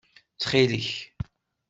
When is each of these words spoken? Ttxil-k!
Ttxil-k! 0.31 0.89